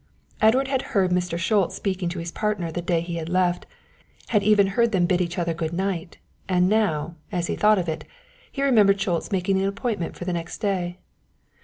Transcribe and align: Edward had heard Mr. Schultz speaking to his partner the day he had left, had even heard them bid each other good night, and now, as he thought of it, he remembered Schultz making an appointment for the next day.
Edward 0.41 0.67
had 0.67 0.81
heard 0.97 1.11
Mr. 1.11 1.37
Schultz 1.37 1.75
speaking 1.75 2.09
to 2.09 2.17
his 2.17 2.31
partner 2.31 2.71
the 2.71 2.81
day 2.81 3.01
he 3.01 3.17
had 3.17 3.29
left, 3.29 3.67
had 4.29 4.41
even 4.41 4.65
heard 4.73 4.91
them 4.91 5.05
bid 5.05 5.21
each 5.21 5.37
other 5.37 5.53
good 5.53 5.73
night, 5.73 6.17
and 6.49 6.67
now, 6.67 7.13
as 7.31 7.45
he 7.45 7.55
thought 7.55 7.77
of 7.77 7.87
it, 7.87 8.03
he 8.51 8.63
remembered 8.63 8.99
Schultz 8.99 9.31
making 9.31 9.61
an 9.61 9.67
appointment 9.67 10.15
for 10.15 10.25
the 10.25 10.33
next 10.33 10.57
day. 10.57 10.97